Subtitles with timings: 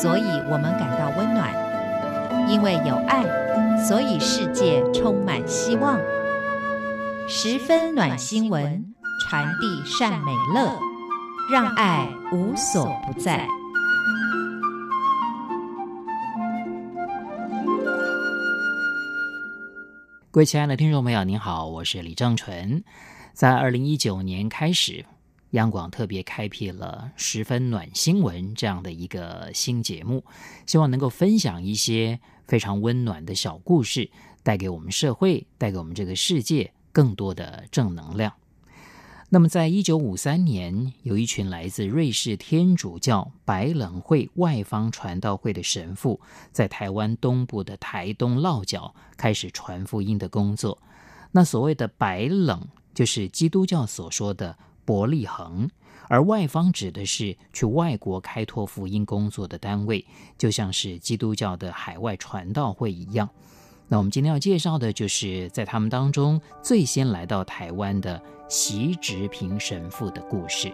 [0.00, 1.52] 所以我们感到温暖；
[2.48, 3.22] 因为有爱，
[3.84, 6.00] 所以世界充满希望。
[7.28, 10.78] 十分暖新闻，传递善美乐，
[11.52, 13.46] 让爱无所不在。
[20.30, 22.82] 各位亲爱的听众朋友，您好，我是李正纯。
[23.34, 25.04] 在二零一九年开始，
[25.52, 30.24] 央广特别开辟了《十分暖新闻》这样的一个新节目，
[30.66, 34.10] 希望能够分享一些非常温暖的小故事，
[34.42, 38.32] 带给我们社会，带给我们这个世界更多的正能量。
[39.28, 50.78] 那么，在一九五三年，有一群来自瑞士天主教白冷会外方传道会的神父，在台湾东部的台东落脚，开始传福音的工作。
[51.30, 54.56] 那所谓的白冷，就是基督教所说的
[54.92, 55.70] 伯利恒，
[56.06, 60.04] 而外方指的是去外国开拓福音工作的单位，
[60.36, 63.26] 就像是基督教的海外传道会一样。
[63.88, 68.20] 那我们今天要介绍的，就是在他们当中最先来到台湾的
[68.50, 70.70] 席直平神父的故事。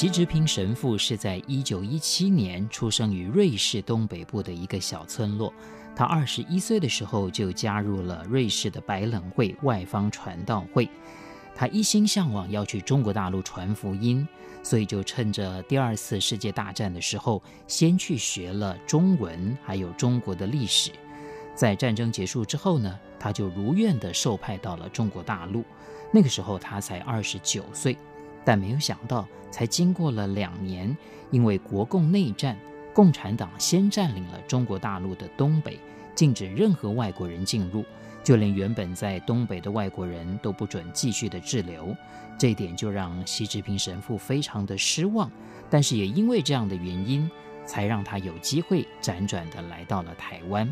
[0.00, 5.52] 习志平神父是在一九一七年出生于瑞士东北部的一个小村落。
[5.94, 10.88] 他二十一岁的时候就加入了瑞士的白冷会外方传道会。
[11.54, 14.26] 他一心向往要去中国大陆传福音，
[14.62, 20.90] 所以就趁着第二次世界大战的时候，先去学了中文，还有中国的历史。
[21.54, 25.62] 在战争结束之后呢，他就如愿的受派到了中国大陆。
[26.10, 27.98] 那个时候他才二十九岁，
[28.44, 30.96] 但没有想到，才经过了两年，
[31.30, 32.56] 因为国共内战，
[32.94, 35.78] 共产党先占领了中国大陆的东北，
[36.14, 37.84] 禁止任何外国人进入。
[38.22, 41.96] 就连原本在东北的外国人都不准继续的滞留，
[42.38, 45.30] 这一点就让习志平神父非常的失望。
[45.70, 47.30] 但是也因为这样的原因，
[47.64, 50.68] 才让他有机会辗转的来到了台湾。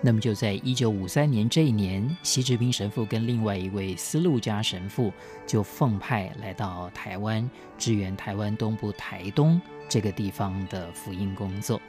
[0.00, 5.12] 那么就在一九五三年这一年，习志平神父跟另外一位司路加神父
[5.46, 11.80] 就奉派来到台湾，支援台湾东部台东这个地方的福音工作。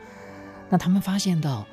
[0.69, 1.65] 那他们发现到。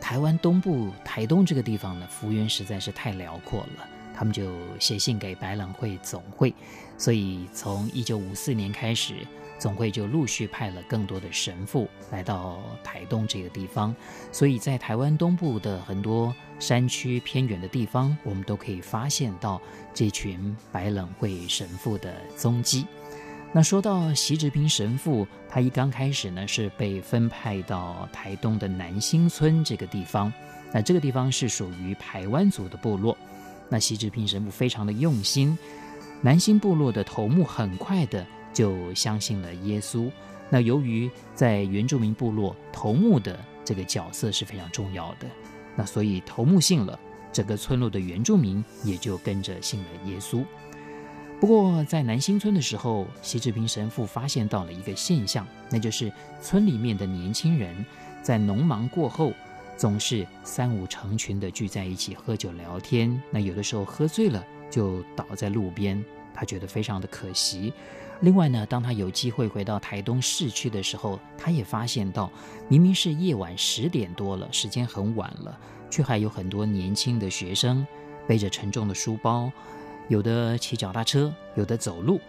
[0.00, 6.54] 台湾东部台东这个地方呢，幅员实在是太辽阔了，他们就写信给白冷会总会，
[6.96, 9.26] 所以从一九五四年开始，
[9.58, 13.94] 总会就陆续派了更多的神父来到台东这个地方，
[14.30, 19.60] 所以在台湾东部的很多山区偏远的地方，我们都可以发现到
[19.92, 22.86] 这群白冷会神父的踪迹。
[23.50, 30.32] 那说到习志平神父，他一刚开始呢是被分派到台东的南兴村这个地方。
[30.70, 33.16] 那这个地方是属于排湾族的部落。
[33.70, 35.56] 那习志平神父非常的用心，
[36.20, 38.26] 南兴部落的头目很快的
[38.58, 40.10] 就相信了耶稣。
[40.50, 45.28] 那由于在原住民部落头目的这个角色是非常重要的，
[45.76, 46.98] 那所以头目信了，
[47.32, 50.44] 整个村落的原住民也就跟着信了耶稣。
[51.38, 57.86] 不过，在南新村的时候，习志平神父发现到了一个现象，那就是村里面的年轻人
[58.24, 59.32] 在农忙过后，
[59.76, 63.22] 总是三五成群的聚在一起喝酒聊天。
[63.30, 66.04] 那有的时候喝醉了就倒在路边，
[66.34, 67.72] 他觉得非常的可惜。
[68.20, 72.30] 另外呢，当他有机会回到台东市区的时候，他也发现到，
[72.68, 75.56] 明明是夜晚十点多了，时间很晚了，
[75.88, 77.86] 却还有很多年轻的学生
[78.26, 79.50] 背着沉重的书包。
[80.08, 82.20] 有的骑脚踏车，有的走路。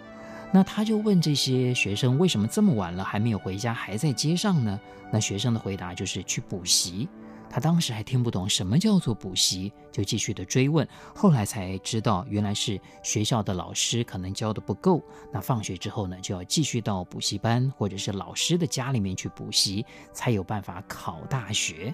[0.52, 4.80] 那他就问这些学生，为什么这么晚了还没有回家，还在街上呢？
[5.12, 7.08] 那学生的回答就是去补习。
[7.50, 10.88] 他当时还听不懂什么叫做补习，就继续的追问。
[11.16, 15.02] 后来才知道，原来是学校的老师可能教的不够。
[15.34, 21.94] 那放学之后呢，就要继续到补习班或者是老师的家里面去补习，才有办法考大学。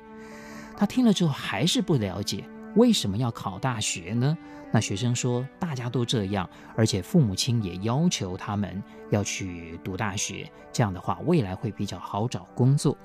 [0.78, 2.44] 他听了之后还是不了解。
[2.76, 4.38] 为什么要考大学呢？
[4.74, 12.98] 那学生说，大家都这样，而且父母亲也要求他们要去读大学，这样的话未来会比较好找工作。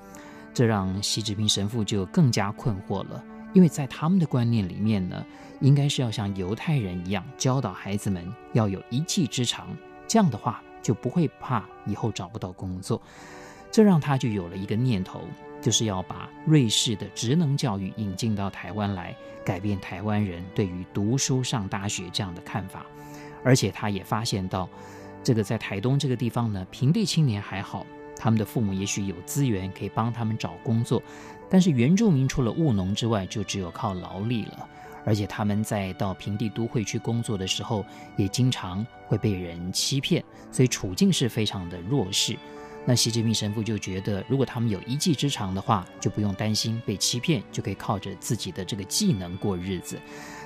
[0.53, 5.25] 这让习志平神父就更加困惑了，因为在他们的观念里面呢，
[5.59, 9.67] 应该是要像犹太人一样教导孩子们要有一技之长，
[10.07, 13.01] 这样的话就不会怕以后找不到工作。
[13.71, 15.21] 这让他就有了一个念头。
[15.61, 19.15] 就是要把瑞士的职能教育引进到台湾来，
[19.45, 22.83] 改变台湾人对于读书上大学这样的看法。
[23.43, 24.67] 而且他也发现到，
[25.23, 27.85] 这个在台东这个地方呢，平地青年还好，
[28.23, 31.01] 他们的父母也许有资源可以帮他们找工作，
[31.49, 34.69] 但是原住民除了务农之外，就只有靠劳力了。
[35.03, 37.83] 而且他们在到平地都会去工作的时候，
[38.17, 42.37] 也经常会被人欺骗，所以处境是非常的弱势。
[42.85, 49.99] 那西志明神父就觉得，如果他们有一技之长的话，就不用担心被欺骗，就可以靠着自己的这个技能过日子。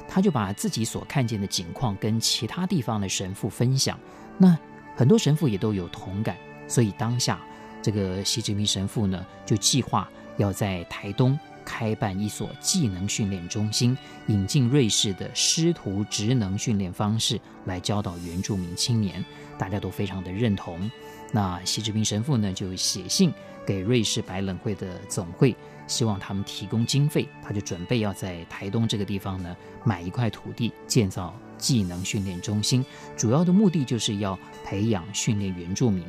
[0.07, 3.99] 他就把自己所看见的景况跟其他地方的神父分享，
[4.37, 4.57] 那
[4.95, 7.41] 很多神父也都有同感，所以当下
[7.85, 13.95] 这个西志明神父呢，就计划要在台东开办一所技能训练中心，
[14.25, 19.23] 引进瑞士的师徒职能训练方式来教导原住民青年，
[19.55, 20.89] 大家都非常的认同。
[21.31, 23.31] 那西志明神父呢，就写信
[23.67, 25.55] 给瑞士白冷会的总会，
[25.85, 27.29] 希望他们提供经费。
[27.43, 32.83] 他就准备要在台东这个地方呢，买一块土地，建造技能训练中心。
[33.15, 36.03] 主要的目的就是要培养训练原住民。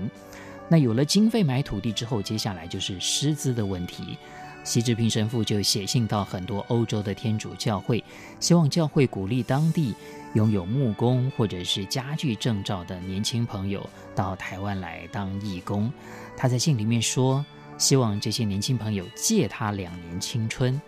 [0.69, 4.19] 那有了经费买土地之后，接下来就是师资的问题。
[4.65, 8.03] 西志平神父就写信到很多欧洲的天主教会，
[8.41, 9.95] 希望教会鼓励当地
[10.35, 15.89] 拥有木工或者是家具证照的年轻朋友到台湾来当义工。
[16.37, 17.45] 他在信里面说，
[17.79, 20.81] 希望这些年轻朋友借他两年青春，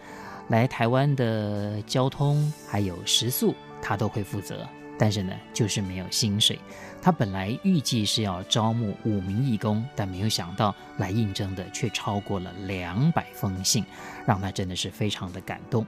[0.48, 4.68] 来台湾的交通还有食宿，他都会负责。
[4.98, 6.58] 但是呢，就是没有薪水。
[7.00, 13.84] 他本来预计是要招募五名义工，但没有想到来应征的却超过了两百封信，
[14.26, 15.86] 让他真的是非常的感动。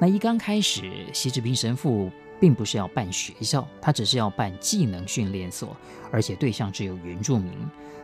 [0.00, 2.10] 那一刚开始，西志平神父
[2.40, 5.76] 并不是要办学校，他只是要办技能训练所，
[6.10, 7.52] 而且对象只有原住民。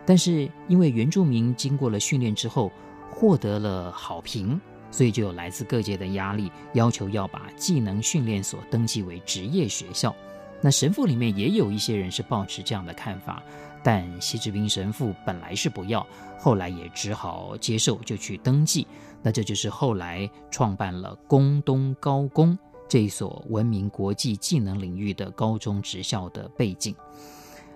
[0.07, 2.71] 但是因为原住民经过了训练之后
[3.11, 4.59] 获得了好评，
[4.91, 10.15] 所以就有来自各界的压力，要求要把技能训练所登记为职业学校。
[10.61, 13.43] 那神父里面也有一些人是抱持这样的看法，
[13.83, 16.07] 但西志斌神父本来是不要，
[16.39, 18.87] 后来也只好接受，就去登记。
[19.23, 22.59] 那这就是后来创办了宫东高工
[22.89, 26.95] 这一所闻名国际技能领域的高中职校的背景。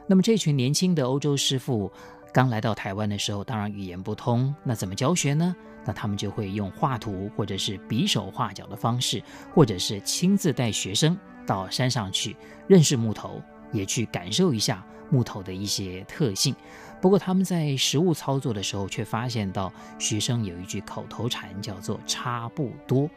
[0.07, 1.91] 那么这群年轻的欧洲师傅
[2.33, 5.55] 刚来到台湾的时候，当然语言不通，那怎么教学呢？
[5.85, 9.23] 那他们就会用画图，或者是比手画脚的方式，
[9.55, 11.17] 或者是亲自带学生。
[11.47, 12.35] 到山上去
[12.67, 13.39] 认识木头，
[13.71, 16.57] 也去感受一下木头的一些特性。
[17.03, 23.11] 不过他们在实物操作的时候，却发现到学生有一句口头禅，叫做“差不多”。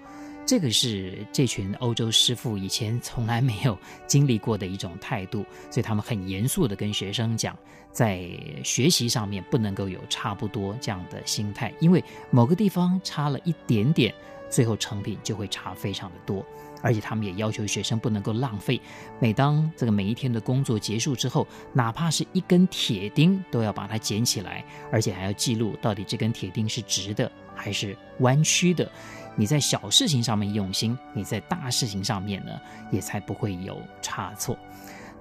[0.47, 3.77] 这个是这群欧洲师傅以前从来没有
[4.07, 7.53] 经历过的一种态度，所以他们很严肃地跟学生讲，
[7.91, 8.29] 在
[8.63, 12.01] 学习上面不能够有“差不多”这样的心态，因为
[12.31, 14.15] 某个地方差了一点点，
[14.49, 16.45] 最后成品就会差非常的多。
[16.81, 18.79] 而且他们也要求学生不能够浪费，
[19.19, 24.63] 每当这个每一天的工作结束之后，哪怕是一根铁钉，都要把它捡起来，
[24.93, 28.89] 而且还要记录到底这根铁钉是直的还是弯曲的。
[29.37, 32.51] 你在小事情上面用心，你在大事情上面呢，
[32.91, 34.57] 也才不会有差错。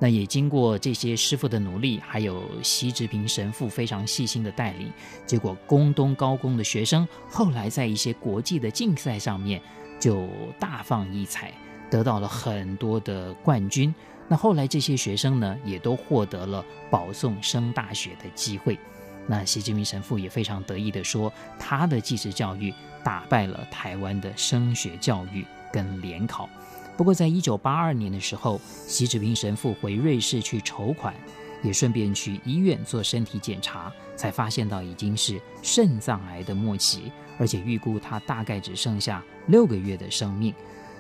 [0.00, 4.92] 那也经过这些师傅的努力，还有西志平神父非常细心的带领，
[5.24, 9.62] 结果宫东高工的学生后来在一些国际的竞赛上面。
[9.98, 10.28] 就
[10.60, 11.50] 大放异彩，
[11.90, 13.92] 得到了很多的冠军。
[14.28, 18.78] 那后来这些学生呢，也都获得了保送升大学的机会。
[19.26, 22.74] 那西志平神父也非常得意地说，他的继职教育
[23.06, 26.50] 打败了台湾的升学教育跟联考。
[26.97, 31.14] 不过，在一九八二年的时候，习志平神父回瑞士去筹款，
[31.62, 37.12] 也顺便去医院做身体检查，才发现到已经是肾脏癌的末期。
[37.38, 40.52] 而且预估他大概只剩下六个月的生命，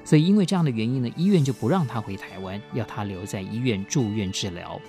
[0.04, 4.80] 所以因为这样的原因呢，医院就不让他回台湾，要他留在医院住院治疗。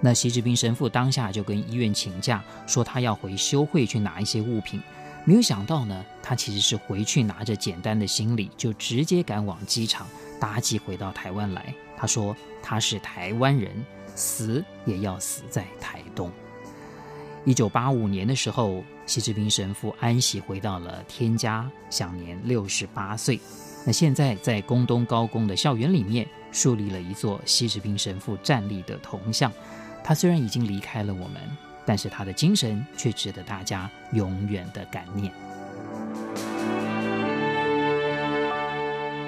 [0.00, 4.80] 那习志平神父当下就跟医院请假，说他要回修会去拿一些物品。
[5.24, 10.06] 没有想到呢，他其实是回去拿着简单的行李，就直接赶往机场
[10.40, 11.72] 搭机回到台湾来。
[11.96, 13.72] 他说他是台湾人，
[14.16, 16.30] 死也要死在台东。
[17.44, 23.38] 一九八五年的时候，西志平神父安息回到了天家，享年六十八岁。
[23.84, 29.52] 那现在在宫东高工的校园里面，树立了一座西志平神父站立的铜像。
[30.04, 31.40] 他虽然已经离开了我们，
[31.84, 35.32] 但是他的精神却值得大家永远的感念。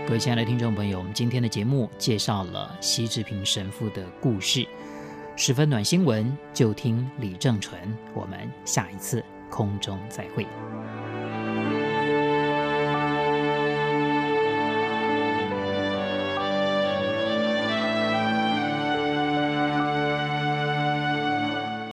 [0.06, 4.66] 各位亲爱的听众朋友，我们今天的节目介绍了西志平神父的故事。
[5.36, 7.80] 十分暖新闻，就听李正淳。
[8.12, 10.46] 我们下一次空中再会。